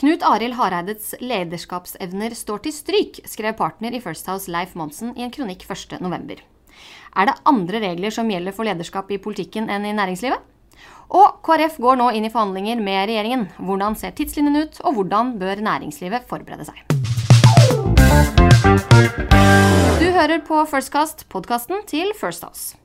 Knut 0.00 0.22
Arild 0.24 0.56
Hareides 0.56 1.10
lederskapsevner 1.20 2.32
står 2.32 2.62
til 2.64 2.72
stryk, 2.72 3.18
skrev 3.28 3.52
partner 3.58 3.92
i 3.92 3.98
First 4.00 4.30
House 4.32 4.48
Leif 4.48 4.72
Monsen 4.72 5.10
i 5.12 5.26
en 5.26 5.32
kronikk 5.34 5.66
1.11. 5.68 6.40
Er 7.20 7.28
det 7.28 7.34
andre 7.44 7.82
regler 7.84 8.14
som 8.16 8.30
gjelder 8.32 8.56
for 8.56 8.64
lederskap 8.64 9.12
i 9.12 9.20
politikken 9.20 9.68
enn 9.68 9.84
i 9.84 9.92
næringslivet? 9.92 10.40
Og 11.12 11.44
KrF 11.44 11.76
går 11.84 12.00
nå 12.00 12.08
inn 12.16 12.24
i 12.24 12.32
forhandlinger 12.32 12.80
med 12.80 13.10
regjeringen. 13.12 13.44
Hvordan 13.60 14.00
ser 14.00 14.16
tidslinjen 14.16 14.56
ut, 14.62 14.80
og 14.88 14.96
hvordan 14.96 15.36
bør 15.36 15.60
næringslivet 15.68 16.24
forberede 16.32 16.64
seg? 16.64 16.80
Du 20.00 20.08
hører 20.16 20.40
på 20.48 20.64
Firstcast, 20.72 21.28
podkasten 21.28 21.84
til 21.84 22.16
First 22.16 22.48
House. 22.48 22.79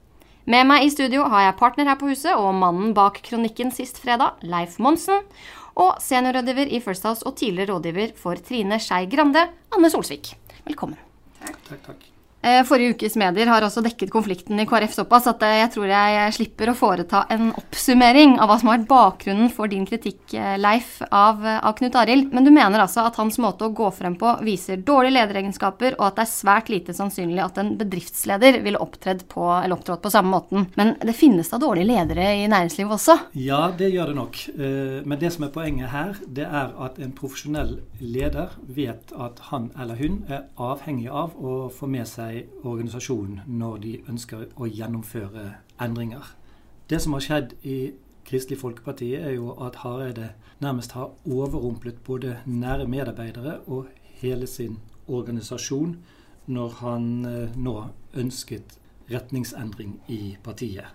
Med 0.45 0.67
meg 0.69 0.83
i 0.85 0.89
studio 0.93 1.23
har 1.25 1.47
jeg 1.47 1.57
partner 1.57 1.87
her 1.89 1.97
på 1.97 2.11
huset 2.11 2.37
og 2.37 2.51
mannen 2.53 2.91
bak 2.93 3.17
kronikken 3.25 3.71
sist 3.73 3.97
fredag, 4.03 4.37
Leif 4.45 4.77
Monsen 4.77 5.25
og 5.73 5.97
seniorrådgiver 6.05 6.69
i 6.69 6.83
First 6.85 7.07
House 7.09 7.25
og 7.25 7.33
tidligere 7.41 7.73
rådgiver 7.73 8.13
for 8.19 8.37
Trine 8.37 8.77
Skei 8.77 9.09
Grande, 9.09 9.47
Anne 9.73 9.89
Solsvik. 9.89 10.35
Velkommen. 10.67 11.01
Takk, 11.41 11.57
takk, 11.65 11.81
takk. 11.89 12.11
Forrige 12.67 12.95
ukes 12.95 13.15
medier 13.19 13.49
har 13.49 13.65
også 13.65 13.81
dekket 13.85 14.11
konflikten 14.13 14.59
i 14.61 14.65
KrF 14.69 14.93
såpass 14.93 15.27
at 15.31 15.43
eh, 15.45 15.59
jeg 15.63 15.71
tror 15.73 15.91
jeg 15.91 16.33
slipper 16.35 16.71
å 16.71 16.75
foreta 16.77 17.23
en 17.33 17.51
oppsummering 17.57 18.37
av 18.41 18.49
hva 18.49 18.57
som 18.61 18.69
har 18.69 18.79
vært 18.79 18.89
bakgrunnen 18.89 19.51
for 19.53 19.71
din 19.71 19.85
kritikk, 19.87 20.21
eh, 20.37 20.55
Leif, 20.61 20.97
av, 21.09 21.41
av 21.41 21.75
Knut 21.79 21.97
Arild. 21.99 22.33
Men 22.35 22.47
du 22.47 22.51
mener 22.53 22.83
altså 22.83 23.05
at 23.05 23.17
hans 23.21 23.39
måte 23.41 23.67
å 23.67 23.73
gå 23.75 23.89
frem 23.95 24.17
på 24.19 24.35
viser 24.45 24.81
dårlige 24.85 25.17
lederegenskaper, 25.17 25.97
og 25.99 26.07
at 26.09 26.19
det 26.19 26.25
er 26.25 26.31
svært 26.33 26.71
lite 26.73 26.95
sannsynlig 26.97 27.43
at 27.43 27.59
en 27.61 27.73
bedriftsleder 27.79 28.61
ville 28.65 28.81
opptrådt 28.81 29.25
på, 29.31 29.49
på 29.49 30.13
samme 30.13 30.33
måten. 30.35 30.69
Men 30.79 30.95
det 31.01 31.17
finnes 31.17 31.49
da 31.51 31.59
dårlige 31.61 31.89
ledere 31.89 32.29
i 32.43 32.47
næringslivet 32.51 32.97
også? 32.97 33.17
Ja, 33.39 33.69
det 33.77 33.91
gjør 33.93 34.11
det 34.11 34.17
nok. 34.19 34.41
Men 34.55 35.19
det 35.21 35.31
som 35.35 35.45
er 35.47 35.53
poenget 35.53 35.91
her, 35.93 36.15
det 36.25 36.45
er 36.45 36.73
at 36.85 36.99
en 37.01 37.13
profesjonell 37.15 37.77
leder 37.99 38.55
vet 38.75 39.13
at 39.17 39.41
han 39.49 39.69
eller 39.79 39.99
hun 39.99 40.21
er 40.31 40.45
avhengig 40.61 41.09
av 41.11 41.35
å 41.35 41.55
få 41.73 41.89
med 41.91 42.07
seg 42.09 42.34
organisasjon 42.63 43.41
når 43.47 43.77
de 43.83 43.93
ønsker 44.11 44.47
å 44.55 44.67
gjennomføre 44.69 45.45
endringer. 45.81 46.33
Det 46.89 47.01
som 47.01 47.15
har 47.17 47.25
skjedd 47.25 47.55
i 47.63 47.77
Kristelig 48.25 48.59
Folkeparti, 48.61 49.11
er 49.15 49.35
jo 49.37 49.53
at 49.61 49.83
Hareide 49.83 50.31
nærmest 50.61 50.95
har 50.97 51.13
overrumplet 51.29 52.01
både 52.03 52.39
nære 52.45 52.87
medarbeidere 52.89 53.59
og 53.67 53.87
hele 54.21 54.47
sin 54.49 54.79
organisasjon 55.07 55.97
når 56.47 56.77
han 56.81 57.07
eh, 57.25 57.57
nå 57.57 57.75
ønsket 58.17 58.77
retningsendring 59.11 59.99
i 60.09 60.37
partiet. 60.43 60.89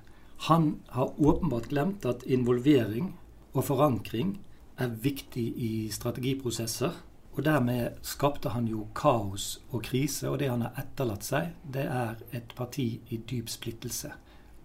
Han 0.48 0.80
har 0.88 1.14
åpenbart 1.20 1.69
glemt 1.70 2.06
at 2.08 2.25
involvering 2.27 3.12
og 3.52 3.64
forankring 3.64 4.38
er 4.80 4.94
viktig 5.02 5.47
i 5.56 5.72
strategiprosesser 5.92 6.97
og 7.36 7.45
dermed 7.47 8.00
skapte 8.03 8.50
han 8.50 8.67
jo 8.69 8.89
kaos 8.97 9.61
og 9.70 9.84
krise, 9.86 10.27
og 10.31 10.41
det 10.42 10.50
han 10.50 10.64
har 10.67 10.78
etterlatt 10.83 11.27
seg, 11.27 11.53
det 11.62 11.87
er 11.87 12.19
et 12.37 12.55
parti 12.59 12.89
i 13.09 13.20
dyp 13.31 13.48
splittelse. 13.53 14.11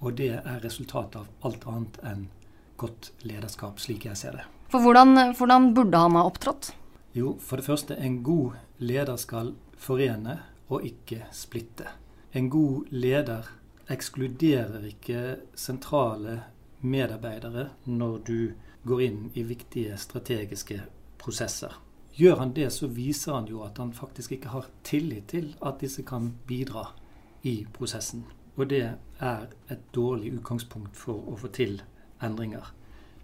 Og 0.01 0.17
det 0.17 0.31
er 0.39 0.63
resultatet 0.63 1.21
av 1.21 1.47
alt 1.47 1.67
annet 1.69 1.99
enn 2.03 2.25
godt 2.81 3.11
lederskap, 3.23 3.79
slik 3.79 4.07
jeg 4.09 4.19
ser 4.19 4.39
det. 4.39 4.47
For 4.73 4.83
hvordan, 4.83 5.37
hvordan 5.37 5.69
burde 5.77 6.01
han 6.01 6.17
ha 6.17 6.25
opptrådt? 6.27 6.73
Jo, 7.15 7.37
for 7.39 7.61
det 7.61 7.69
første, 7.69 7.95
en 7.95 8.19
god 8.25 8.57
leder 8.81 9.15
skal 9.21 9.53
forene 9.79 10.39
og 10.67 10.83
ikke 10.83 11.29
splitte. 11.31 11.87
En 12.35 12.49
god 12.51 12.89
leder 12.91 13.47
ekskluderer 13.93 14.89
ikke 14.89 15.21
sentrale 15.55 16.41
medarbeidere 16.81 17.69
når 17.85 18.19
du 18.27 18.39
går 18.85 19.01
inn 19.05 19.21
i 19.37 19.45
viktige 19.47 19.95
strategiske 20.01 20.81
prosesser. 21.21 21.84
Gjør 22.15 22.35
han 22.39 22.53
det, 22.55 22.69
så 22.71 22.87
viser 22.87 23.33
han 23.35 23.47
jo 23.51 23.65
at 23.65 23.77
han 23.81 23.91
faktisk 23.93 24.37
ikke 24.37 24.53
har 24.53 24.69
tillit 24.87 25.27
til 25.33 25.49
at 25.59 25.81
disse 25.83 26.03
kan 26.07 26.31
bidra 26.47 26.87
i 27.43 27.65
prosessen. 27.75 28.23
Og 28.55 28.69
det 28.71 28.85
er 29.19 29.47
et 29.67 29.81
dårlig 29.95 30.31
utgangspunkt 30.37 30.95
for 30.95 31.19
å 31.27 31.35
få 31.41 31.51
til 31.51 31.81
endringer. 32.23 32.69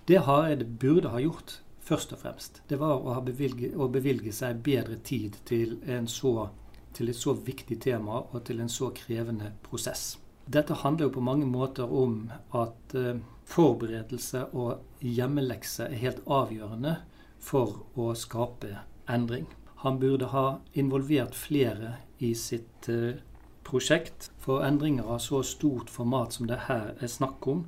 Det 0.08 0.26
Hareide 0.26 0.66
burde 0.66 1.14
ha 1.14 1.22
gjort, 1.24 1.62
først 1.80 2.12
og 2.12 2.20
fremst, 2.20 2.60
det 2.68 2.82
var 2.82 3.00
å, 3.00 3.16
bevilge, 3.24 3.72
å 3.80 3.88
bevilge 3.88 4.34
seg 4.36 4.60
bedre 4.66 4.98
tid 5.08 5.38
til, 5.48 5.78
så, 6.12 6.50
til, 6.94 7.14
et 7.14 7.18
så 7.18 7.34
viktig 7.38 7.80
tema 7.80 8.20
og 8.26 8.44
til 8.50 8.60
en 8.60 8.70
så 8.70 8.92
krevende 8.98 9.54
prosess. 9.64 10.18
Dette 10.52 10.76
handler 10.82 11.08
jo 11.08 11.16
på 11.16 11.24
mange 11.24 11.48
måter 11.48 11.88
om 11.88 12.26
at 12.58 12.96
uh, 12.98 13.16
forberedelse 13.48 14.50
og 14.52 15.06
hjemmelekse 15.06 15.88
er 15.88 16.02
helt 16.02 16.22
avgjørende 16.28 16.98
for 17.42 17.82
å 17.98 18.14
skape 18.16 18.78
endring. 19.10 19.48
Han 19.84 20.00
burde 20.00 20.30
ha 20.32 20.62
involvert 20.78 21.36
flere 21.36 21.96
i 22.22 22.34
sitt 22.38 22.90
uh, 22.90 23.18
prosjekt. 23.66 24.30
For 24.38 24.64
endringer 24.66 25.10
av 25.10 25.24
så 25.26 25.42
stort 25.44 25.90
format 25.90 26.38
som 26.38 26.48
det 26.48 26.68
her 26.68 26.94
er 27.00 27.10
snakk 27.10 27.48
om, 27.50 27.66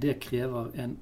det 0.00 0.18
krever 0.24 0.72
en 0.80 0.96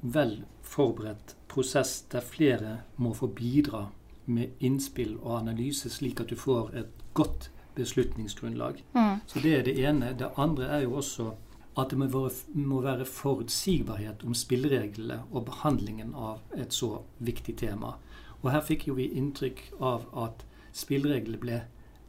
vel 0.00 0.42
forberedt 0.62 1.34
prosess 1.50 2.00
der 2.12 2.24
flere 2.24 2.76
må 2.96 3.12
få 3.16 3.26
bidra 3.26 3.88
med 4.30 4.60
innspill 4.60 5.16
og 5.18 5.40
analyse, 5.40 5.90
slik 5.90 6.20
at 6.20 6.30
du 6.30 6.36
får 6.38 6.70
et 6.78 7.04
godt 7.14 7.50
beslutningsgrunnlag. 7.74 8.84
Mm. 8.94 9.20
Så 9.26 9.40
Det 9.40 9.54
er 9.58 9.62
det 9.62 9.78
ene. 9.84 10.14
Det 10.18 10.30
andre 10.36 10.64
er 10.64 10.80
jo 10.80 10.94
også 10.94 11.32
at 11.78 11.90
det 11.90 11.98
må 11.98 12.06
være, 12.10 12.30
må 12.54 12.80
være 12.82 13.06
forutsigbarhet 13.06 14.24
om 14.26 14.34
spillereglene 14.34 15.22
og 15.30 15.46
behandlingen 15.46 16.14
av 16.18 16.40
et 16.56 16.74
så 16.74 17.02
viktig 17.18 17.56
tema. 17.60 17.94
Og 18.42 18.50
her 18.50 18.64
fikk 18.66 18.88
jo 18.88 18.96
vi 18.98 19.10
inntrykk 19.20 19.62
av 19.78 20.08
at 20.18 20.44
spillereglene 20.76 21.40
ble 21.40 21.60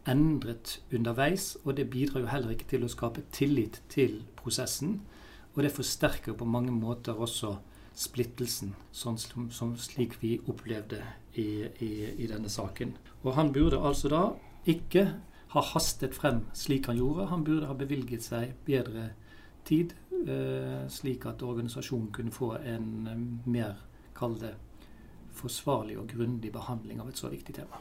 endret 0.10 0.80
underveis, 0.94 1.56
og 1.64 1.78
det 1.78 1.90
bidrar 1.94 2.24
jo 2.24 2.32
heller 2.32 2.56
ikke 2.56 2.70
til 2.74 2.86
å 2.86 2.92
skape 2.92 3.26
tillit 3.36 3.82
til 3.92 4.24
prosessen. 4.40 5.02
Og 5.54 5.64
det 5.66 5.76
forsterker 5.76 6.34
på 6.34 6.48
mange 6.48 6.74
måter 6.74 7.14
også 7.14 7.58
splittelsen, 7.98 8.74
sånn 8.96 9.20
som, 9.22 9.50
som 9.54 9.76
slik 9.78 10.16
vi 10.22 10.38
opplevde 10.50 11.04
i, 11.36 11.68
i, 11.84 11.92
i, 12.16 12.30
denne 12.32 12.50
saken. 12.50 12.96
Og 13.22 13.36
han 13.36 13.52
burde 13.54 13.78
altså 13.78 14.10
da 14.10 14.24
ikke 14.66 15.06
ha 15.52 15.64
hastet 15.74 16.16
frem 16.16 16.46
slik 16.56 16.88
han 16.88 16.98
gjorde. 16.98 17.28
Han 17.30 17.44
burde 17.46 17.68
ha 17.68 17.76
bevilget 17.78 18.24
seg 18.26 18.56
bedre 18.66 19.12
tid, 19.12 19.28
eh, 19.70 20.88
slik 20.90 21.26
at 21.30 21.44
organisasjonen 21.46 22.10
kunne 22.14 22.34
få 22.34 22.56
en 22.58 23.08
eh, 23.08 23.24
mer, 23.52 23.78
kall 24.18 24.38
det, 24.42 24.56
forsvarlig 25.38 25.98
og 26.00 26.10
grundig 26.12 26.52
behandling 26.52 27.00
av 27.02 27.10
et 27.12 27.20
så 27.20 27.32
viktig 27.32 27.56
tema. 27.56 27.80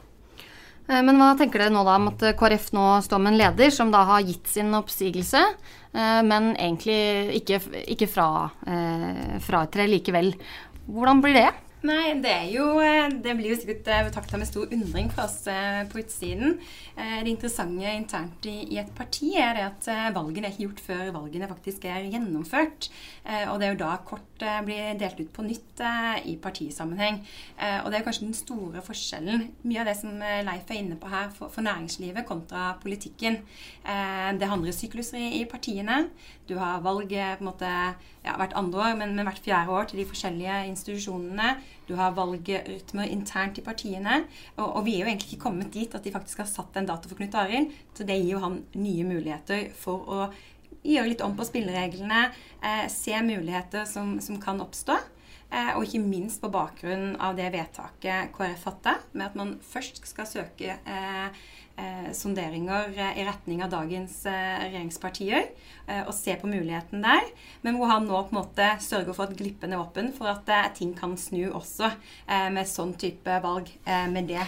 Eh, 0.87 1.01
men 1.01 1.17
hva 1.19 1.33
tenker 1.39 1.63
dere 1.63 1.73
nå 1.73 1.83
da 1.87 1.97
om 1.99 2.11
at 2.13 2.27
KrF 2.39 2.71
nå 2.77 2.85
står 3.05 3.23
med 3.23 3.33
en 3.33 3.41
leder 3.41 3.73
som 3.73 3.91
da 3.93 4.03
har 4.13 4.25
gitt 4.27 4.47
sin 4.47 4.73
oppsigelse, 4.77 5.43
men 5.91 6.53
egentlig 6.53 7.41
ikke, 7.41 7.57
ikke 7.91 8.07
fra, 8.07 8.47
fratrer 9.43 9.89
likevel. 9.91 10.29
Hvordan 10.87 11.19
blir 11.19 11.35
det? 11.35 11.49
Nei, 11.81 12.13
det 12.21 12.35
jo 12.53 12.75
eh, 12.77 13.09
Det 13.25 13.33
blir 13.39 13.55
jo 13.55 13.57
sikkert 13.57 13.87
eh, 13.89 14.03
betrakta 14.05 14.37
med 14.37 14.45
stor 14.45 14.69
undring 14.69 15.07
for 15.09 15.25
oss 15.25 15.47
eh, 15.49 15.81
på 15.89 15.97
utsiden. 16.03 16.59
Det 17.01 17.31
interessante 17.31 17.89
internt 17.95 18.45
i, 18.45 18.77
et 18.77 18.89
parti 18.93 19.31
er 19.39 19.55
det 19.55 19.63
at 19.63 19.87
valgene 20.13 20.45
er 20.45 20.53
ikke 20.53 20.65
gjort 20.67 20.81
før 20.85 21.07
valgene 21.15 21.47
faktisk 21.49 21.87
er 21.89 22.03
gjennomført. 22.11 22.89
Og 23.49 23.55
det 23.57 23.65
er 23.65 23.71
jo 23.71 23.79
da 23.79 23.93
kort 24.05 24.43
blir 24.67 24.99
delt 24.99 25.21
ut 25.21 25.31
på 25.33 25.45
nytt 25.47 25.81
i 26.27 26.35
partisammenheng. 26.43 27.21
Og 27.81 27.87
det 27.89 27.97
er 27.97 28.05
kanskje 28.05 28.27
den 28.27 28.37
store 28.37 28.83
forskjellen. 28.85 29.47
Mye 29.63 29.81
av 29.81 29.89
det 29.89 29.95
som 29.97 30.19
Leif 30.19 30.69
er 30.69 30.81
inne 30.83 30.99
på 30.99 31.09
her 31.09 31.31
for, 31.33 31.63
næringslivet 31.63 32.27
kontra 32.27 32.75
politikken. 32.83 33.39
Det 33.81 34.51
handler 34.51 34.75
sykluser 34.75 35.23
i, 35.39 35.45
partiene. 35.49 36.03
Du 36.45 36.57
har 36.59 36.83
valget 36.85 37.39
på 37.39 37.47
en 37.47 37.49
måte 37.49 37.71
ja, 37.71 38.35
hvert 38.35 38.53
andre 38.59 38.83
år, 38.83 38.97
men 38.99 39.25
hvert 39.25 39.41
fjerde 39.41 39.73
år 39.73 39.89
til 39.89 40.03
de 40.03 40.09
forskjellige 40.11 40.65
institusjonene. 40.69 41.55
Du 41.87 41.95
har 41.99 42.15
valgrytmer 42.15 43.09
internt 43.11 43.59
i 43.59 43.65
partiene. 43.65 44.21
Og, 44.57 44.65
og, 44.65 44.81
vi 44.87 44.95
er 44.95 45.05
jo 45.05 45.11
egentlig 45.11 45.33
ikke 45.33 45.45
kommet 45.47 45.73
dit 45.73 45.95
at 45.95 46.05
de 46.05 46.13
faktisk 46.13 46.43
har 46.43 46.49
satt 46.49 46.77
en 46.79 46.87
dato 46.89 47.09
for 47.09 47.19
Knut 47.19 47.37
Arild. 47.39 47.71
Så 47.97 48.07
det 48.07 48.19
gir 48.21 48.35
jo 48.35 48.43
han 48.43 48.61
nye 48.77 49.07
muligheter 49.07 49.69
for 49.77 50.07
å 50.07 50.27
gjøre 50.81 51.11
litt 51.11 51.23
om 51.25 51.35
på 51.37 51.45
spillereglene, 51.45 52.29
eh, 52.63 52.85
se 52.89 53.17
muligheter 53.21 53.85
som, 53.89 54.15
som 54.23 54.39
kan 54.41 54.61
oppstå. 54.63 54.97
Eh, 55.51 55.73
og 55.75 55.83
ikke 55.83 55.99
minst 55.99 56.39
på 56.41 56.49
bakgrunn 56.51 57.17
av 57.19 57.35
det 57.35 57.49
vedtaket 57.51 58.31
KrF 58.35 58.61
fatta, 58.69 58.95
med 59.11 59.25
at 59.27 59.35
man 59.35 59.57
først 59.67 59.99
skal 60.07 60.29
søke 60.29 60.77
eh, 60.79 61.41
sonderinger 62.13 62.91
eh, 62.97 63.19
i 63.21 63.25
retning 63.25 63.63
av 63.63 63.71
dagens 63.71 64.25
eh, 64.25 64.63
regjeringspartier 64.65 65.43
eh, 65.87 66.01
og 66.05 66.13
se 66.15 66.35
på 66.39 66.49
muligheten 66.49 67.03
der. 67.03 67.29
Men 67.65 67.77
hvor 67.79 67.91
han 67.91 68.07
nå 68.07 68.23
på 68.27 68.35
en 68.35 68.39
måte 68.41 68.67
sørger 68.83 69.15
for 69.15 69.27
at 69.29 69.37
glippen 69.37 69.73
er 69.73 69.81
åpen 69.81 70.11
for 70.15 70.31
at 70.31 70.49
eh, 70.51 70.69
ting 70.77 70.93
kan 70.97 71.15
snu 71.19 71.49
også 71.49 71.89
eh, 71.89 72.49
med 72.53 72.69
sånn 72.69 72.93
type 72.99 73.39
valg, 73.41 73.69
med 74.11 74.27
det 74.29 74.41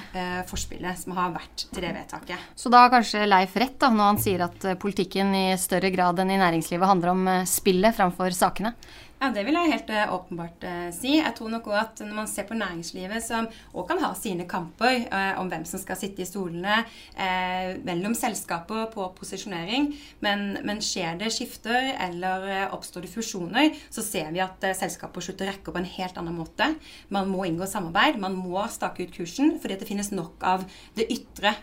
forspillet 0.49 0.97
som 0.99 1.13
har 1.17 1.31
vært 1.33 1.65
til 1.73 1.83
det 1.83 1.91
vedtaket. 1.95 2.41
Så 2.59 2.69
da 2.71 2.83
har 2.83 2.91
kanskje 2.93 3.25
Leif 3.27 3.55
rett 3.59 3.75
da, 3.81 3.89
når 3.93 4.09
han 4.11 4.19
sier 4.21 4.43
at 4.45 4.65
politikken 4.81 5.33
i 5.35 5.45
større 5.59 5.91
grad 5.93 6.19
enn 6.21 6.33
i 6.33 6.39
næringslivet 6.39 6.89
handler 6.89 7.13
om 7.13 7.25
spillet 7.49 7.95
framfor 7.97 8.35
sakene? 8.35 8.73
Ja, 9.23 9.29
Det 9.31 9.45
vil 9.47 9.55
jeg 9.55 9.71
helt 9.71 9.91
uh, 9.93 10.13
åpenbart 10.17 10.65
uh, 10.67 10.87
si. 10.91 11.13
Jeg 11.15 11.31
tror 11.37 11.51
nok 11.53 11.67
også 11.69 11.79
at 11.79 12.01
Når 12.03 12.15
man 12.17 12.27
ser 12.27 12.43
på 12.49 12.57
næringslivet, 12.59 13.23
som 13.23 13.47
òg 13.71 13.85
kan 13.87 14.01
ha 14.03 14.09
sine 14.19 14.43
kamper 14.49 15.05
uh, 15.07 15.39
om 15.39 15.47
hvem 15.47 15.63
som 15.63 15.79
skal 15.79 15.95
sitte 15.95 16.25
i 16.25 16.27
stolene 16.27 16.81
mellom 17.83 18.15
selskaper 18.17 18.87
på 18.93 19.05
posisjonering, 19.17 19.91
men, 20.23 20.45
men, 20.65 20.81
skjer 20.83 21.19
det 21.19 21.29
skifter 21.33 21.91
eller 22.01 22.71
oppstår 22.73 23.05
det 23.05 23.11
fusjoner, 23.13 23.77
så 23.93 24.03
ser 24.05 24.31
vi 24.33 24.41
at 24.43 24.63
selskaper 24.77 25.23
slutter 25.23 25.47
å 25.47 25.51
rekke 25.51 25.73
på 25.73 25.81
en 25.81 25.89
helt 25.95 26.17
annen 26.19 26.37
måte. 26.37 26.71
Man 27.13 27.29
må 27.31 27.45
inngå 27.47 27.67
samarbeid, 27.69 28.19
man 28.21 28.35
må 28.37 28.63
stake 28.71 29.05
ut 29.05 29.13
kursen, 29.15 29.57
fordi 29.61 29.77
det 29.79 29.89
finnes 29.89 30.11
nok 30.13 30.43
av 30.47 30.65
det 30.97 31.07
ytre 31.13 31.53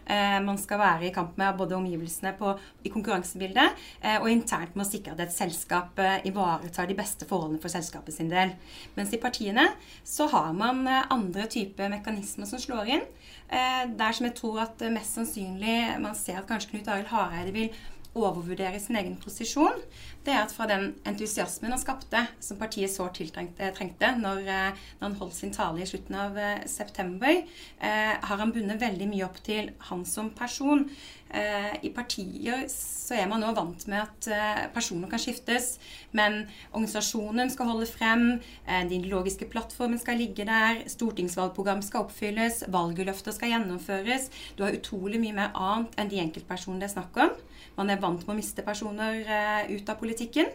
man 0.45 0.59
skal 0.61 0.81
være 0.81 1.09
i 1.09 1.13
kamp 1.15 1.37
med, 1.41 1.59
både 1.59 1.77
omgivelsene 1.79 2.33
på, 2.39 2.55
i 2.87 2.93
konkurransebildet, 2.93 3.83
og 4.21 4.31
internt 4.31 4.77
med 4.79 4.87
å 4.87 4.91
sikre 4.91 5.17
at 5.17 5.25
et 5.27 5.35
selskap 5.35 5.99
ivaretar 6.27 6.89
de 6.91 6.99
beste 6.99 7.29
forholdene 7.29 7.63
for 7.63 7.73
selskapet 7.73 8.17
sin 8.17 8.31
del. 8.33 8.55
Mens 8.97 9.13
i 9.15 9.21
partiene 9.23 9.67
så 10.07 10.29
har 10.33 10.53
man 10.57 10.87
eh, 10.89 11.07
andre 11.11 11.47
typer 11.51 11.91
mekanismer 11.93 12.49
som 12.49 12.61
slår 12.63 12.95
inn. 12.97 13.07
Eh, 13.51 13.89
der 13.99 14.13
som 14.15 14.27
jeg 14.29 14.37
tror 14.39 14.61
at 14.63 14.83
mest 14.93 15.17
sannsynlig 15.19 15.79
man 15.99 16.15
ser 16.15 16.39
at 16.39 16.47
kanskje 16.47 16.71
Knut 16.71 16.89
Arild 16.89 17.11
Hareide 17.11 17.55
vil 17.57 17.73
overvurdere 18.19 18.81
sin 18.83 18.99
egen 18.99 19.17
posisjon, 19.23 19.77
det 20.25 20.35
er 20.35 20.43
at 20.43 20.53
fra 20.53 20.67
den 20.69 20.91
entusiasmen 21.09 21.73
han 21.73 21.81
skapte, 21.81 22.25
som 22.43 22.59
partiet 22.61 22.93
sårt 22.93 23.21
trengte 23.21 24.11
når, 24.19 24.43
eh, 24.45 24.83
når, 24.99 25.07
han 25.07 25.19
holdt 25.21 25.39
sin 25.39 25.55
tale 25.55 25.85
i 25.85 25.89
slutten 25.89 26.19
av 26.19 26.37
september, 26.69 27.43
eh, 27.79 28.15
har 28.21 28.43
han 28.43 28.53
bundet 28.53 28.83
veldig 28.83 29.09
mye 29.09 29.27
opp 29.29 29.41
til 29.47 29.73
han 29.91 30.05
som 30.05 30.31
person. 30.37 30.89
Eh, 31.31 31.75
I 31.87 31.91
partier 31.95 32.65
så 32.71 33.15
er 33.15 33.29
man 33.31 33.43
nå 33.45 33.53
vant 33.55 33.85
med 33.91 34.01
at 34.03 34.29
eh, 34.35 34.63
personer 34.75 35.11
kan 35.11 35.21
skiftes, 35.23 35.77
men 36.17 36.41
organisasjonen 36.73 37.53
skal 37.55 37.71
holde 37.71 37.87
frem, 37.87 38.25
eh, 38.67 38.83
den 38.91 38.97
ideologiske 38.99 39.47
plattformen 39.53 40.01
skal 40.03 40.19
ligge 40.19 40.47
der, 40.49 40.83
stortingsvalgprogram 40.91 41.85
skal 41.87 42.09
oppfylles, 42.09 42.65
valgløfter 42.75 43.37
skal 43.37 43.55
gjennomføres. 43.55 44.27
Du 44.59 44.65
har 44.67 44.75
utrolig 44.75 45.23
mye 45.23 45.37
mer 45.39 45.55
annet 45.55 45.95
enn 46.01 46.11
de 46.11 46.23
enkeltpersonene 46.25 46.83
det 46.83 46.91
er 46.91 46.97
snakk 46.97 47.23
om. 47.29 47.39
Man 47.77 47.91
er 47.91 48.01
vant 48.03 48.23
med 48.27 48.35
å 48.35 48.39
miste 48.39 48.65
personer 48.67 49.23
ut 49.71 49.89
av 49.89 49.99
politikken, 50.01 50.49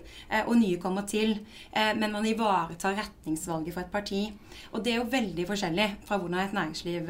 og 0.45 0.55
nye 0.59 0.79
kommer 0.81 1.05
til. 1.09 1.37
men 1.73 2.11
man 2.11 2.25
ivaretar 2.25 2.95
retningsvalget 2.97 3.73
for 3.73 3.83
et 3.83 3.91
parti. 3.91 4.21
Og 4.73 4.83
det 4.83 4.93
er 4.93 4.99
jo 4.99 5.09
veldig 5.11 5.45
forskjellig 5.49 5.87
fra 6.05 6.19
hvordan 6.21 6.43
et 6.43 6.55
næringsliv 6.55 7.09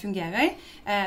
fungerer, 0.00 0.54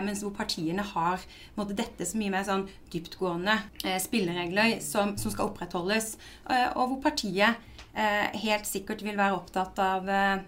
mens 0.05 0.23
hvor 0.23 0.35
partiene 0.35 0.85
har 0.85 1.23
måtte, 1.55 1.75
dette 1.77 2.05
så 2.07 2.19
mye 2.19 2.33
mer 2.33 2.45
sånn 2.47 2.67
dyptgående 2.93 3.55
eh, 3.83 3.99
spilleregler 4.01 4.79
som, 4.83 5.15
som, 5.19 5.33
skal 5.33 5.51
opprettholdes, 5.51 6.15
eh, 6.49 6.67
og 6.75 6.93
hvor 6.93 7.01
partiet 7.09 7.61
eh, 7.95 8.35
helt 8.45 8.67
sikkert 8.69 9.03
vil 9.05 9.17
være 9.19 9.37
opptatt 9.37 9.79
av 9.83 10.09
eh, 10.09 10.43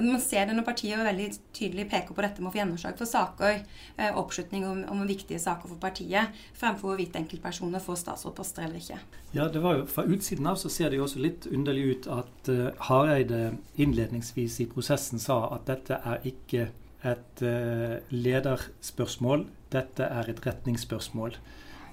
man 0.00 0.20
ser 0.20 0.46
det 0.48 0.56
når 0.56 0.66
partiet 0.66 1.04
veldig 1.04 1.28
tydelig 1.56 1.88
peker 1.92 2.16
på 2.16 2.24
dette 2.24 2.42
med 2.42 2.50
å 2.50 2.54
få 2.54 2.60
gjennomslag 2.62 2.98
for 2.98 3.10
saker, 3.10 3.62
eh, 3.96 4.18
oppslutning 4.18 4.66
om, 4.68 4.82
om, 4.92 5.04
viktige 5.08 5.40
saker 5.42 5.68
for 5.68 5.80
partiet, 5.82 6.42
fremfor 6.58 6.92
hvorvidt 6.92 7.16
enkeltpersoner 7.18 7.82
får 7.82 8.00
statsrådposter 8.04 8.66
eller 8.66 8.80
ikke. 8.80 9.00
Ja, 9.32 9.48
det 9.48 9.62
var 9.64 9.80
jo 9.80 9.88
Fra 9.92 10.04
utsiden 10.04 10.46
av 10.46 10.60
så 10.60 10.70
ser 10.72 10.90
det 10.90 11.00
jo 11.00 11.06
også 11.06 11.22
litt 11.22 11.48
underlig 11.50 11.84
ut 11.88 12.12
at 12.12 12.52
uh, 12.52 12.68
Hareide 12.88 13.56
innledningsvis 13.80 14.60
i 14.64 14.68
prosessen 14.70 15.20
sa 15.20 15.44
at 15.56 15.66
dette 15.68 15.98
er 15.98 16.24
ikke 16.28 16.68
et 17.02 17.42
uh, 17.42 17.98
lederspørsmål 18.14 19.46
dette 19.72 20.06
er 20.06 20.30
et 20.30 20.46
retningsspørsmål. 20.46 21.36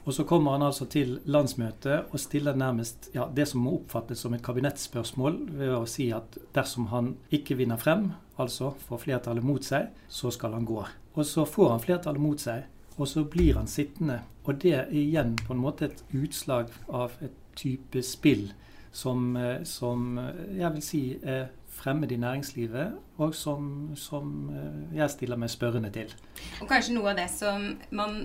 Og 0.09 0.13
så 0.13 0.23
kommer 0.23 0.55
han 0.55 0.63
altså 0.65 0.87
til 0.89 1.19
landsmøtet 1.29 2.07
og 2.09 2.19
stiller 2.19 2.55
nærmest 2.57 3.11
ja, 3.13 3.27
det 3.29 3.45
som 3.47 3.61
må 3.61 3.75
oppfattes 3.77 4.23
som 4.25 4.33
et 4.33 4.41
kabinettspørsmål, 4.41 5.35
ved 5.59 5.73
å 5.75 5.83
si 5.85 6.07
at 6.17 6.39
dersom 6.55 6.87
han 6.89 7.11
ikke 7.29 7.59
vinner 7.59 7.77
frem, 7.77 8.07
altså 8.41 8.71
får 8.87 9.03
flertallet 9.03 9.45
mot 9.45 9.61
seg, 9.61 9.91
så 10.09 10.31
skal 10.33 10.55
han 10.57 10.65
gå. 10.65 10.79
Og 11.13 11.27
så 11.29 11.45
får 11.45 11.69
han 11.75 11.83
flertallet 11.83 12.23
mot 12.25 12.41
seg, 12.41 12.65
og 12.97 13.05
så 13.11 13.21
blir 13.29 13.59
han 13.59 13.69
sittende. 13.69 14.23
Og 14.49 14.57
det 14.63 14.73
er 14.79 14.89
igjen 14.97 15.35
på 15.45 15.53
en 15.53 15.61
måte 15.61 15.91
et 15.91 16.01
utslag 16.17 16.73
av 16.89 17.13
et 17.21 17.37
type 17.59 18.01
spill 18.01 18.47
som, 18.89 19.35
eh, 19.37 19.61
som 19.61 20.17
jeg 20.57 20.73
vil 20.73 20.81
si 20.89 21.03
er 21.21 21.51
fremmed 21.79 22.11
i 22.11 22.17
næringslivet, 22.17 22.93
og 23.17 23.35
som, 23.35 23.91
som, 23.95 24.49
eh, 24.49 24.97
jeg 24.97 25.09
stiller 25.09 25.39
meg 25.39 25.49
spørrende 25.49 25.91
til. 25.95 26.13
Og 26.61 26.67
kanskje 26.67 26.97
noe 26.97 27.13
av 27.13 27.19
det 27.21 27.29
som 27.31 27.69
man 27.95 28.17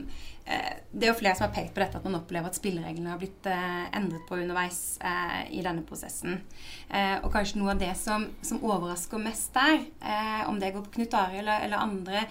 eh, 0.47 0.74
Det 0.94 1.08
er 1.08 1.11
jo 1.11 1.19
flere 1.19 1.35
som 1.35 1.49
har 1.49 1.55
pekt 1.56 1.73
på 1.75 1.82
dette, 1.82 1.99
at 1.99 2.06
man 2.06 2.20
opplever 2.20 2.46
at 2.46 2.58
spillereglene 2.58 3.11
har 3.11 3.19
blitt 3.19 3.49
eh, 3.50 3.87
endret 3.99 4.23
på 4.29 4.38
underveis 4.38 4.81
i 5.50 5.62
denne 5.64 5.82
prosessen. 5.87 6.38
Og 7.25 7.26
kanskje 7.35 7.58
noe 7.58 7.73
av 7.73 7.81
det 7.81 7.91
som, 7.99 8.29
som 8.46 8.62
overrasker 8.62 9.20
mest 9.20 9.56
der, 9.56 9.82
om 10.49 10.61
det 10.61 10.70
går 10.75 10.85
på 10.87 10.93
Knut 10.99 11.17
Arild 11.19 11.43
eller, 11.43 11.64
eller, 11.67 11.82
andre 11.82 12.23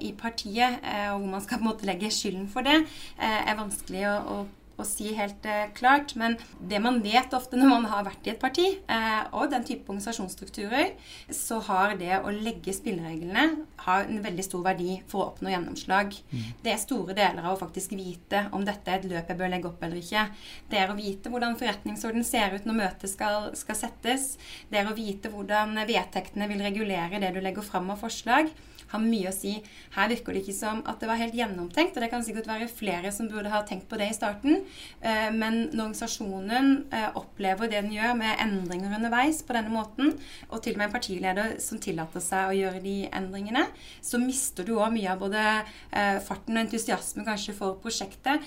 i 0.00 0.14
partiet, 0.18 0.80
og 1.12 1.20
hvor 1.20 1.28
man 1.34 1.44
skal 1.44 1.60
på 1.60 1.66
en 1.66 1.68
måte 1.68 1.88
legge 1.88 2.10
skylden 2.14 2.48
for 2.50 2.66
det, 2.66 2.78
er 3.20 3.58
vanskelig 3.60 4.06
å, 4.08 4.16
å 4.32 4.38
å 4.80 4.86
si 4.88 5.12
helt 5.16 5.46
eh, 5.48 5.68
klart. 5.76 6.14
Men 6.20 6.36
det 6.60 6.80
man 6.82 7.00
vet 7.04 7.34
ofte 7.36 7.58
når 7.58 7.72
man 7.72 7.88
har 7.92 8.06
vært 8.06 8.26
i 8.26 8.32
et 8.34 8.40
parti, 8.42 8.66
eh, 8.90 9.20
og 9.32 9.50
den 9.52 9.66
type 9.66 9.88
organisasjonsstrukturer, 9.88 10.94
så 11.34 11.60
har 11.68 11.96
det 12.00 12.20
å 12.20 12.32
legge 12.34 12.74
spillereglene 12.76 13.46
har 13.86 14.08
en 14.08 14.22
veldig 14.24 14.44
stor 14.44 14.64
verdi 14.64 14.98
for 15.10 15.22
å 15.22 15.28
oppnå 15.30 15.52
gjennomslag. 15.52 16.16
Mm. 16.32 16.48
Det 16.64 16.74
er 16.74 16.82
store 16.82 17.16
deler 17.16 17.44
av 17.44 17.56
å 17.56 17.60
faktisk 17.60 17.94
vite 17.96 18.46
om 18.56 18.64
dette 18.66 18.92
er 18.92 19.00
et 19.00 19.08
løp 19.10 19.30
jeg 19.30 19.40
bør 19.40 19.52
legge 19.52 19.70
opp 19.70 19.84
eller 19.86 20.00
ikke. 20.00 20.26
Det 20.70 20.80
er 20.80 20.92
å 20.92 20.98
vite 20.98 21.32
hvordan 21.32 21.58
forretningsorden 21.60 22.26
ser 22.26 22.56
ut 22.56 22.68
når 22.68 22.80
møtet 22.82 23.12
skal, 23.12 23.50
skal 23.58 23.78
settes. 23.78 24.34
Det 24.70 24.80
er 24.80 24.90
å 24.90 24.96
vite 24.96 25.32
hvordan 25.32 25.78
vedtektene 25.88 26.48
vil 26.50 26.64
regulere 26.64 27.22
det 27.22 27.32
du 27.34 27.40
legger 27.44 27.66
fram 27.66 27.92
av 27.92 28.02
forslag 28.02 28.50
har 28.92 29.02
mye 29.02 29.30
å 29.30 29.34
si. 29.34 29.56
Her 29.94 30.10
virker 30.12 30.34
det 30.34 30.44
ikke 30.44 30.56
som 30.56 30.82
at 30.88 31.00
det 31.02 31.08
var 31.10 31.20
helt 31.20 31.36
gjennomtenkt, 31.36 31.96
og 31.96 32.04
det 32.04 32.10
kan 32.12 32.24
sikkert 32.26 32.48
være 32.50 32.70
flere 32.70 33.12
som 33.14 33.28
burde 33.30 33.52
ha 33.52 33.62
tenkt 33.66 33.88
på 33.90 33.98
det 34.00 34.10
i 34.10 34.16
starten. 34.16 34.62
Eh, 35.00 35.28
men 35.34 35.62
når 35.70 35.90
organisasjonen 35.90 36.70
eh, 36.94 37.08
opplever 37.18 37.70
det 37.70 37.80
den 37.80 37.94
gjør, 37.94 38.14
med 38.20 38.42
endringer 38.42 38.96
underveis 38.98 39.42
på 39.46 39.56
denne 39.56 39.72
måten, 39.74 40.14
og 40.50 40.62
til 40.64 40.76
og 40.76 40.82
med 40.82 40.88
en 40.88 40.94
partileder 40.94 41.56
som 41.62 41.80
tillater 41.82 42.24
seg 42.24 42.50
å 42.50 42.56
gjøre 42.56 42.82
de 42.84 42.96
endringene, 43.08 43.66
så 44.04 44.20
mister 44.22 44.66
du 44.66 44.76
òg 44.78 44.94
mye 44.94 45.12
av 45.12 45.22
både 45.22 45.44
eh, 45.60 46.18
farten 46.24 46.56
og 46.56 46.64
entusiasmen 46.64 47.26
kanskje 47.28 47.56
for 47.56 47.78
prosjektet, 47.82 48.42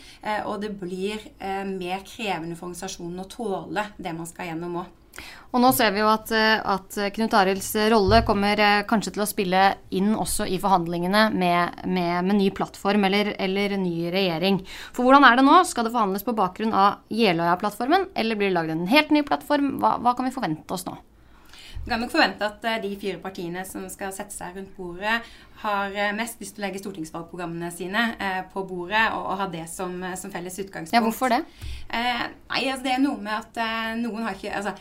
og 0.48 0.62
det 0.64 0.72
blir 0.80 1.22
mer 1.68 2.04
krevende 2.08 2.56
for 2.58 2.70
organisasjonen 2.70 3.24
å 3.24 3.30
tåle 3.30 3.86
det 3.98 4.14
man 4.16 4.30
skal 4.30 4.52
gjennom 4.52 4.82
òg. 4.84 5.03
Og 5.54 5.62
nå 5.62 5.70
ser 5.78 5.92
vi 5.94 6.02
jo 6.02 6.08
at, 6.10 6.32
eh, 6.34 6.58
at 6.58 6.98
Knut 7.14 7.36
Arilds 7.38 7.70
rolle 7.94 8.24
kommer 8.26 8.58
eh, 8.58 8.82
kanskje 8.90 9.14
til 9.14 9.26
å 9.26 9.30
spille 9.30 9.62
inn 9.94 10.16
også 10.18 10.48
i 10.50 10.58
forhandlingene 10.62 11.28
med, 11.30 11.84
med, 11.86 12.26
med 12.26 12.40
ny 12.40 12.50
plattform 12.58 13.06
eller, 13.06 13.36
eller, 13.38 13.78
ny 13.78 14.10
regjering. 14.14 14.64
For 14.96 15.06
hvordan 15.06 15.28
er 15.30 15.38
det 15.38 15.46
nå? 15.46 15.60
Skal 15.70 15.86
det 15.86 15.94
forhandles 15.94 16.26
på 16.26 16.34
bakgrunn 16.38 16.74
av 16.74 17.04
Jeløya-plattformen, 17.14 18.10
eller 18.18 18.40
blir 18.40 18.50
det 18.50 18.58
lagd 18.58 18.74
en 18.74 18.88
helt 18.90 19.14
ny 19.14 19.22
plattform? 19.28 19.76
Hva, 19.84 20.00
hva 20.02 20.16
kan 20.18 20.26
vi 20.26 20.34
forvente 20.34 20.74
oss 20.74 20.88
nå? 20.90 20.98
Vi 21.84 21.92
kan 21.92 22.00
nok 22.00 22.14
forvente 22.16 22.48
at 22.48 22.66
eh, 22.66 22.82
de 22.88 22.96
fire 22.98 23.22
partiene 23.22 23.62
som 23.70 23.86
skal 23.94 24.16
sette 24.16 24.34
seg 24.34 24.58
rundt 24.58 24.74
bordet, 24.80 25.20
har 25.64 25.94
mest 26.18 26.42
lyst 26.42 26.58
til 26.58 26.64
å 26.64 26.66
legge 26.66 26.82
stortingsvalgprogrammene 26.82 27.70
sine 27.72 28.08
eh, 28.18 28.42
på 28.52 28.66
bordet 28.68 29.06
og, 29.14 29.22
og, 29.22 29.38
ha 29.44 29.48
det 29.54 29.68
som, 29.72 29.94
som 30.20 30.34
felles 30.34 30.58
utgangspunkt. 30.66 30.98
Ja, 30.98 31.04
Hvorfor 31.06 31.32
det? 31.32 31.44
Eh, 31.94 32.26
nei, 32.50 32.66
altså 32.66 32.84
Det 32.88 32.98
er 32.98 33.06
noe 33.06 33.22
med 33.22 33.38
at 33.38 33.62
eh, 33.62 33.94
noen 34.02 34.26
har 34.26 34.36
ikke 34.36 34.58
altså, 34.58 34.74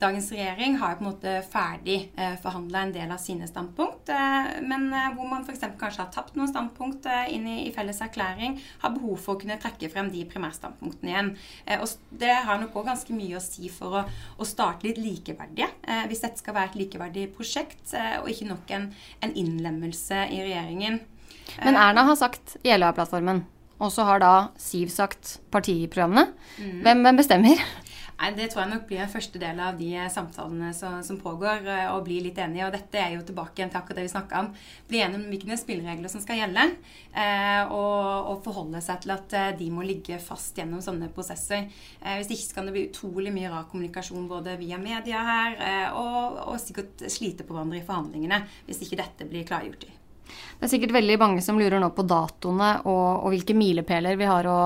Dagens 0.00 0.30
regjering 0.32 0.78
har 0.80 0.94
på 0.96 1.04
en 1.04 1.10
måte 1.10 1.32
ferdig 1.44 1.96
eh, 2.16 2.36
forhandla 2.40 2.86
en 2.86 2.92
del 2.94 3.10
av 3.12 3.18
sine 3.20 3.44
standpunkt, 3.44 4.08
eh, 4.08 4.46
men 4.64 4.86
eh, 4.96 5.10
hvor 5.12 5.28
man 5.28 5.42
f.eks. 5.44 5.66
kanskje 5.76 6.00
har 6.00 6.08
tapt 6.14 6.38
noen 6.38 6.48
standpunkt 6.48 7.04
inn 7.28 7.44
i, 7.44 7.56
i, 7.66 7.72
felles 7.74 8.00
erklæring, 8.06 8.56
har 8.80 8.94
behov 8.94 9.20
for 9.20 9.36
å 9.36 9.42
kunne 9.42 9.58
trekke 9.60 9.90
frem 9.92 10.08
de 10.14 10.22
primærstandpunktene 10.30 11.12
igjen. 11.12 11.28
Og 11.76 12.16
Det 12.22 12.32
har 12.46 12.62
nok 12.62 12.78
òg 12.80 12.88
ganske 12.88 13.18
mye 13.18 13.36
å 13.36 13.44
si 13.44 13.68
for 13.72 14.00
å, 14.00 14.02
å 14.40 14.48
starte 14.48 14.88
litt 14.88 15.02
likeverdige, 15.02 15.68
hvis 16.08 16.24
dette 16.24 16.40
skal 16.40 16.56
være 16.56 16.72
et 16.72 16.80
likeverdig 16.80 17.26
prosjekt, 17.36 17.92
og 18.22 18.32
ikke 18.32 18.48
nok 18.48 18.72
en, 18.76 18.88
en 19.20 19.36
innlemmelse 19.36 20.24
i 20.32 20.40
regjeringen. 20.46 21.00
Men 21.60 21.76
Erna 21.76 22.06
har 22.08 22.16
sagt 22.16 22.56
Jeløya-plattformen, 22.64 23.44
og 23.80 23.92
så 23.92 24.08
har 24.08 24.24
da 24.24 24.34
Siv 24.60 24.88
sagt 24.96 25.38
partiprogrammene. 25.52 26.30
Mm. 26.56 26.80
Hvem, 26.86 27.06
hvem 27.06 27.20
bestemmer? 27.20 27.64
Nei, 28.20 28.34
Det 28.36 28.50
tror 28.52 28.66
jeg 28.66 28.70
nok 28.74 28.82
blir 28.88 29.00
en 29.00 29.12
første 29.12 29.40
del 29.40 29.60
av 29.64 29.78
de 29.78 29.94
samtalene 30.12 30.74
som, 30.76 30.98
som 31.06 31.16
pågår, 31.20 31.64
og 31.94 32.02
bli 32.04 32.18
litt 32.26 32.38
enige. 32.42 32.66
Og 32.66 32.74
dette 32.74 33.00
er 33.00 33.14
jo 33.14 33.22
tilbake 33.24 33.56
igjen 33.56 33.72
til 33.72 33.80
akkurat 33.80 33.96
det 33.96 34.04
vi 34.04 34.12
snakka 34.12 34.42
om. 34.44 34.50
Bli 34.90 35.00
enige 35.00 35.20
om 35.22 35.24
hvilke 35.32 35.56
spilleregler 35.56 36.12
som 36.12 36.20
skal 36.20 36.42
gjelde, 36.42 36.66
eh, 37.14 37.62
og, 37.72 38.28
og, 38.34 38.42
forholde 38.44 38.82
seg 38.84 39.00
til 39.04 39.14
at 39.14 39.36
de 39.56 39.70
må 39.72 39.86
ligge 39.88 40.20
fast 40.20 40.60
gjennom 40.60 40.82
sånne 40.84 41.08
prosesser. 41.16 41.70
Eh, 42.02 42.18
hvis 42.20 42.34
ikke 42.36 42.48
så 42.50 42.58
kan 42.58 42.68
det 42.68 42.76
bli 42.76 42.84
utrolig 42.90 43.32
mye 43.32 43.52
rar 43.52 43.70
kommunikasjon 43.72 44.28
både 44.28 44.58
via 44.60 44.80
media 44.80 45.24
her, 45.24 45.56
eh, 45.70 45.88
og, 45.96 46.42
og 46.44 46.60
sikkert 46.60 47.08
slite 47.08 47.48
på 47.48 47.56
hverandre 47.56 47.80
i 47.80 47.86
forhandlingene 47.86 48.44
hvis 48.68 48.84
ikke 48.84 49.00
dette 49.00 49.28
blir 49.32 49.48
klargjort 49.48 49.88
i. 49.88 49.94
Det 50.60 50.66
er 50.68 50.72
sikkert 50.74 50.92
veldig 50.92 51.14
mange 51.16 51.40
som 51.40 51.56
lurer 51.56 51.80
nå 51.80 51.88
på 51.96 52.04
datoene 52.04 52.82
og, 52.84 53.22
og 53.24 53.30
hvilke 53.32 53.54
milepæler 53.56 54.18
vi 54.20 54.26
har 54.28 54.44
å, 54.44 54.58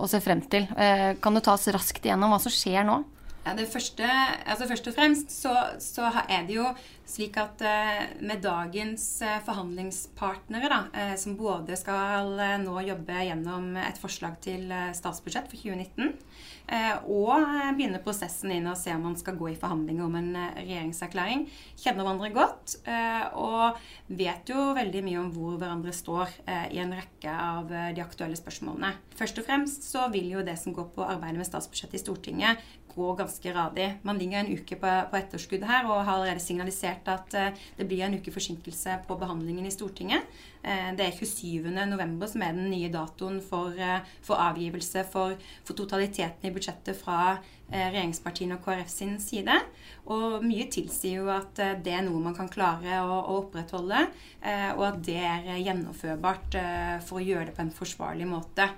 å, 0.00 0.06
se 0.08 0.16
frem 0.24 0.40
til. 0.48 0.64
Eh, 0.80 1.10
kan 1.20 1.36
du 1.36 1.42
ta 1.44 1.52
oss 1.58 1.68
raskt 1.76 2.08
igjennom 2.08 2.32
hva 2.32 2.38
som 2.40 2.54
skjer 2.54 2.86
nå? 2.88 3.02
Ja, 3.42 3.52
det 3.58 3.66
første, 3.68 4.06
altså 4.48 4.68
Først 4.70 4.88
og 4.88 4.96
fremst 4.96 5.34
så, 5.34 5.52
så 5.82 6.08
er 6.24 6.46
det 6.48 6.56
jo 6.56 6.70
slik 7.12 7.36
at 7.40 7.60
eh, 7.66 8.04
med 8.24 8.40
dagens 8.44 9.04
eh, 9.24 9.40
forhandlingspartnere, 9.44 10.70
da, 10.72 10.80
eh, 10.96 11.14
som 11.20 11.36
både 11.36 11.76
skal 11.76 12.32
nå 12.62 12.76
jobbe 12.86 13.26
gjennom 13.26 13.76
et 13.82 14.00
forslag 14.00 14.38
til 14.44 14.72
statsbudsjett 14.96 15.50
for 15.50 15.60
2019, 15.60 16.14
og 17.10 17.42
begynne 17.76 17.98
prosessen 18.00 18.52
inn 18.54 18.68
og 18.70 18.78
se 18.78 18.92
om 18.94 19.02
man 19.04 19.16
skal 19.18 19.34
gå 19.36 19.48
i 19.50 19.56
forhandlinger 19.58 20.06
om 20.06 20.14
en 20.16 20.30
regjeringserklæring, 20.54 21.42
kjenner 21.76 22.06
hverandre 22.06 22.30
godt 22.32 22.76
og 23.36 23.80
vet 24.06 24.52
jo 24.54 24.68
veldig 24.78 25.02
mye 25.04 25.18
om 25.20 25.32
hvor 25.34 25.58
hverandre 25.58 25.92
står 25.92 26.30
i 26.70 26.78
en 26.80 26.94
rekke 26.96 27.34
av 27.34 27.68
de 27.68 28.04
aktuelle 28.04 28.38
spørsmålene. 28.38 28.94
Først 29.18 29.42
og 29.42 29.48
fremst 29.50 29.90
så 29.90 30.06
vil 30.14 30.30
jo 30.36 30.46
det 30.46 30.54
som 30.62 30.72
går 30.76 30.92
på 30.94 31.04
arbeidet 31.04 31.42
med 31.42 31.50
statsbudsjettet 31.50 31.98
i 31.98 32.04
Stortinget, 32.04 32.62
gå 32.94 33.14
ganske 33.14 33.54
radig. 33.54 33.98
Man 34.02 34.18
ligger 34.18 34.38
en 34.38 34.52
uke 34.52 34.76
på, 34.76 34.92
på 35.10 35.18
etterskudd 35.18 35.64
her 35.66 35.88
og 35.88 36.04
har 36.04 36.14
allerede 36.16 36.42
signalisert 36.44 37.01
at 37.10 37.34
uh, 37.38 37.62
det 37.78 37.86
blir 37.88 38.04
en 38.06 38.16
uke 38.18 38.32
forsinkelse 38.34 38.98
på 39.08 39.16
behandlingen 39.20 39.66
i 39.66 39.72
Stortinget. 39.74 40.26
Uh, 40.62 40.92
det 40.98 41.06
er 41.06 41.16
27.11. 41.16 42.26
som 42.30 42.44
er 42.44 42.54
den 42.56 42.70
nye 42.72 42.90
datoen 42.92 43.40
for, 43.44 43.74
uh, 43.78 44.04
for 44.24 44.42
avgivelse 44.42 45.04
for, 45.10 45.34
for, 45.64 45.78
totaliteten 45.78 46.48
i 46.48 46.54
budsjettet 46.54 46.98
fra 46.98 47.38
regjeringspartiene 47.72 48.58
og 48.58 48.66
KrF 48.66 48.90
sin 48.92 49.14
side. 49.22 49.54
Og 50.12 50.42
mye 50.44 50.66
tilsier 50.68 51.22
jo 51.22 51.30
at 51.32 51.56
det 51.56 51.94
er 51.96 52.02
noe 52.04 52.20
man 52.20 52.36
kan 52.36 52.50
klare 52.52 52.98
å, 53.00 53.14
å 53.16 53.38
opprettholde, 53.46 54.02
og 54.76 54.82
at 54.90 54.98
det 55.06 55.16
er 55.16 55.48
gjennomførbart 55.56 56.58
for 57.06 57.22
å 57.22 57.24
gjøre 57.24 57.46
det 57.48 57.54
på 57.56 57.64
en 57.64 57.72
forsvarlig 57.72 58.28
måte. 58.28 58.68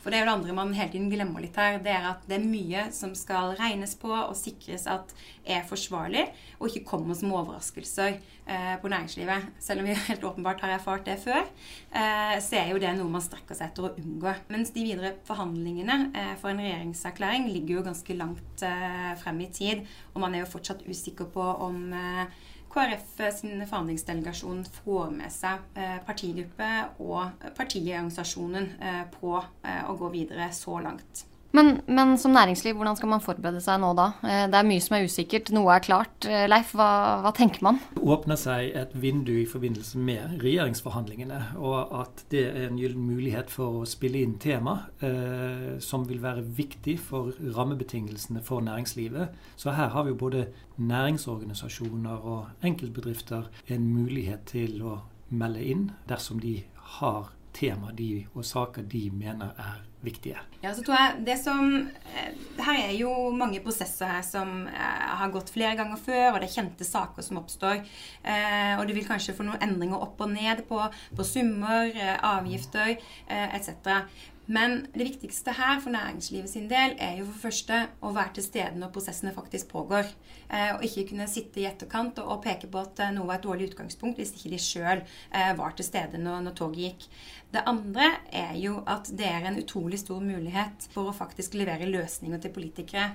For 0.00 0.10
det 0.12 0.18
er 0.18 0.24
jo 0.24 0.30
det 0.30 0.36
andre 0.38 0.56
man 0.56 0.74
hele 0.76 0.92
tiden 0.92 1.10
glemmer 1.12 1.42
litt 1.44 1.56
her. 1.60 1.78
Det 1.84 1.92
er 1.92 2.06
at 2.14 2.24
det 2.28 2.38
er 2.38 2.46
mye 2.48 2.86
som 2.96 3.12
skal 3.18 3.54
regnes 3.58 3.92
på 4.00 4.10
og 4.10 4.36
sikres 4.38 4.86
at 4.90 5.12
er 5.44 5.64
forsvarlig, 5.68 6.26
og 6.58 6.68
ikke 6.68 6.86
kommer 6.88 7.16
som 7.16 7.32
overraskelser 7.34 8.16
eh, 8.16 8.74
på 8.80 8.90
næringslivet. 8.92 9.48
Selv 9.60 9.82
om 9.82 9.88
vi 9.88 9.96
helt 10.08 10.24
åpenbart 10.24 10.64
har 10.64 10.74
erfart 10.76 11.04
det 11.08 11.18
før, 11.22 11.42
eh, 11.42 12.36
så 12.40 12.60
er 12.60 12.72
jo 12.72 12.80
det 12.80 12.92
noe 12.96 13.12
man 13.12 13.24
strekker 13.24 13.58
seg 13.58 13.70
etter 13.70 13.88
å 13.88 13.94
unngå. 14.00 14.34
Mens 14.52 14.72
de 14.76 14.84
videre 14.86 15.14
forhandlingene 15.28 15.98
eh, 16.14 16.34
for 16.40 16.52
en 16.52 16.62
regjeringserklæring 16.64 17.50
ligger 17.50 17.80
jo 17.80 17.88
ganske 17.90 18.16
langt 18.16 18.64
eh, 18.66 19.12
frem 19.20 19.44
i 19.44 19.50
tid, 19.52 19.84
og 20.14 20.24
man 20.24 20.36
er 20.36 20.44
jo 20.44 20.52
fortsatt 20.54 20.86
usikker 20.88 21.28
på 21.34 21.44
om 21.66 21.90
eh, 21.96 22.24
KrF 22.70 23.32
sin 23.34 23.66
forhandlingsdelegasjon 23.66 24.62
får 24.64 25.10
med 25.10 25.32
seg 25.34 25.64
eh, 25.74 25.96
partigruppe 26.06 26.68
og 27.02 27.48
partiorganisasjonen 27.56 28.68
eh, 28.78 29.02
på 29.16 29.34
eh, 29.40 29.82
å 29.90 29.96
gå 29.98 30.12
videre 30.14 30.52
så 30.54 30.78
langt. 30.84 31.24
Men, 31.56 31.80
men, 31.90 32.14
som 32.20 32.34
næringsliv, 32.34 32.76
hvordan 32.78 32.96
skal 32.98 33.10
man 33.10 33.22
forberede 33.24 33.60
seg 33.64 33.80
nå 33.82 33.90
da? 33.98 34.06
Det 34.22 34.54
er 34.54 34.66
mye 34.68 34.82
som 34.84 34.96
er 34.96 35.06
usikkert, 35.08 35.50
noe 35.54 35.74
er 35.74 35.82
klart. 35.82 36.28
Leif, 36.50 36.74
hva, 36.78 36.90
hva 37.24 37.32
tenker 37.34 37.64
man? 37.66 37.80
Det 37.96 38.04
åpner 38.14 38.38
seg 38.38 38.70
et 38.78 38.94
vindu 39.02 39.32
i 39.34 39.48
forbindelse 39.50 39.98
med 39.98 40.36
regjeringsforhandlingene, 40.44 41.40
og 41.58 41.94
at 42.02 42.22
det 42.30 42.44
er 42.52 42.68
en 42.68 42.78
gyllen 42.78 43.02
mulighet 43.02 43.50
for 43.50 43.80
å 43.80 43.88
spille 43.88 44.22
inn 44.22 44.36
tema 44.42 44.76
eh, 45.02 45.80
som 45.82 46.06
vil 46.08 46.22
være 46.22 46.46
viktig 46.46 46.96
for 47.02 47.34
rammebetingelsene 47.56 48.44
for 48.46 48.62
næringslivet. 48.64 49.34
Så 49.58 49.74
her 49.74 49.90
har 49.94 50.06
vi 50.06 50.14
jo 50.14 50.20
både 50.22 50.46
næringsorganisasjoner 50.78 52.26
og 52.30 52.66
enkeltbedrifter 52.66 53.50
en 53.68 53.90
mulighet 53.90 54.46
til 54.54 54.80
å 54.86 55.00
melde 55.30 55.66
inn 55.66 55.90
dersom 56.10 56.40
de 56.42 56.60
har 56.98 57.30
tema 57.52 57.92
de, 57.96 58.26
og 58.34 58.44
saker 58.44 58.82
de 58.82 59.08
mener 59.10 59.54
er 59.58 59.80
viktige. 60.00 60.38
Ja, 60.60 60.72
så 60.74 60.82
tror 60.84 60.96
jeg 60.96 61.24
det 61.26 61.36
som, 61.40 61.88
eh, 62.04 62.32
Her 62.60 62.78
er 62.88 62.92
jo 62.96 63.30
mange 63.36 63.60
prosesser 63.60 64.06
her 64.06 64.22
som 64.22 64.66
eh, 64.66 65.16
har 65.20 65.30
gått 65.30 65.50
flere 65.50 65.76
ganger 65.76 65.96
før, 65.96 66.32
og 66.32 66.40
det 66.40 66.48
er 66.48 66.62
kjente 66.62 66.84
saker 66.84 67.22
som 67.22 67.40
oppstår. 67.40 67.84
Eh, 68.24 68.78
og 68.78 68.86
du 68.88 68.94
vil 68.94 69.06
kanskje 69.06 69.34
få 69.36 69.44
noen 69.44 69.60
endringer 69.60 70.00
opp 70.00 70.20
og 70.20 70.32
ned 70.32 70.64
på, 70.68 70.80
på 71.16 71.24
summer, 71.24 71.92
avgifter 72.22 72.96
etc. 73.28 74.04
Men 74.46 74.86
det 74.94 75.04
viktigste 75.04 75.52
her 75.54 75.80
for 75.82 75.94
næringslivet 75.94 76.50
sin 76.50 76.68
del 76.70 76.96
er 76.98 77.20
jo 77.20 77.26
for 77.28 77.48
første 77.48 77.84
å 78.02 78.10
være 78.16 78.38
til 78.38 78.46
stede 78.48 78.80
når 78.80 78.92
prosessene 78.94 79.34
faktisk 79.36 79.68
pågår. 79.70 80.08
Eh, 80.50 80.72
og 80.74 80.82
ikke 80.82 81.04
kunne 81.12 81.28
sitte 81.30 81.62
i 81.62 81.66
etterkant 81.68 82.18
og, 82.18 82.32
og 82.34 82.40
peke 82.42 82.66
på 82.70 82.80
at 82.80 83.04
eh, 83.04 83.12
noe 83.14 83.28
var 83.28 83.38
et 83.38 83.44
dårlig 83.46 83.68
utgangspunkt 83.70 84.18
hvis 84.18 84.32
ikke 84.34 84.50
de 84.50 84.58
sjøl 84.58 85.02
eh, 85.04 85.52
var 85.54 85.76
til 85.78 85.86
stede 85.86 86.18
når, 86.18 86.40
når, 86.48 86.56
toget 86.58 86.80
gikk. 86.88 87.06
Det 87.50 87.62
andre 87.66 88.08
er 88.34 88.56
jo 88.58 88.76
at 88.90 89.08
det 89.18 89.26
er 89.26 89.46
en 89.46 89.58
utrolig 89.58 89.98
stor 90.02 90.18
mulighet 90.22 90.86
for 90.90 91.10
å 91.10 91.14
faktisk 91.14 91.54
levere 91.58 91.86
løsninger 91.90 92.42
til 92.42 92.54
politikere. 92.54 93.08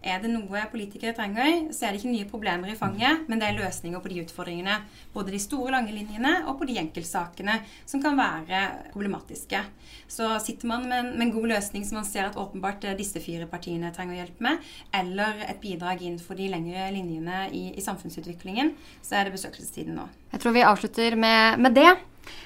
Er 0.00 0.20
det 0.20 0.30
noe 0.32 0.62
politikere 0.72 1.12
trenger, 1.16 1.72
så 1.72 1.86
er 1.86 1.92
det 1.92 2.00
ikke 2.00 2.12
nye 2.12 2.28
problemer 2.28 2.72
i 2.72 2.76
fanget, 2.76 3.26
men 3.28 3.40
det 3.40 3.50
er 3.50 3.58
løsninger 3.58 4.00
på 4.00 4.12
de 4.12 4.22
utfordringene. 4.24 4.78
Både 5.12 5.34
de 5.34 5.40
store, 5.40 5.74
lange 5.76 5.92
linjene 5.92 6.38
og 6.46 6.56
på 6.60 6.68
de 6.68 6.78
enkeltsakene 6.80 7.58
som 7.84 8.00
kan 8.04 8.16
være 8.16 8.62
problematiske. 8.94 9.60
Så 10.08 10.28
sitter 10.44 10.72
man 10.72 10.81
med 10.88 10.98
en, 10.98 11.10
med 11.16 11.26
en, 11.26 11.34
god 11.34 11.48
løsning 11.54 11.84
som 11.88 11.98
man 12.00 12.08
ser 12.08 12.28
at 12.28 12.38
åpenbart 12.40 12.84
eh, 12.88 12.96
disse 12.98 13.20
fire 13.22 13.48
partiene 13.50 13.92
trenger 13.94 14.20
hjelp 14.20 14.42
med, 14.44 14.70
eller 15.02 15.44
et 15.48 15.60
bidrag 15.62 16.02
inn 16.06 16.18
for 16.22 16.38
de 16.38 16.50
lengre 16.52 16.90
linjene 16.94 17.46
i, 17.50 17.64
i 17.76 17.84
samfunnsutviklingen, 17.84 18.74
så 19.04 19.18
er 19.18 19.28
det 19.28 19.36
besøkelsestiden 19.36 19.96
nå. 19.98 20.08
Jeg 20.32 20.44
tror 20.44 20.56
vi 20.56 20.66
avslutter 20.66 21.18
med, 21.20 21.62
med 21.62 21.78
det. 21.78 21.90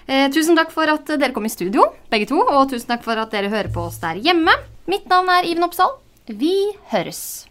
Eh, 0.06 0.28
tusen 0.34 0.58
takk 0.58 0.72
for 0.74 0.90
at 0.90 1.08
dere 1.16 1.34
kom 1.36 1.46
i 1.46 1.52
studio, 1.52 1.90
begge 2.12 2.30
to. 2.30 2.40
Og 2.42 2.70
tusen 2.72 2.94
takk 2.94 3.04
for 3.06 3.18
at 3.20 3.34
dere 3.34 3.52
hører 3.52 3.72
på 3.72 3.88
oss 3.90 4.00
der 4.02 4.20
hjemme. 4.22 4.54
Mitt 4.90 5.08
navn 5.10 5.30
er 5.32 5.48
Iven 5.50 5.66
Oppsal. 5.66 5.98
Vi 6.26 6.56
høres. 6.92 7.46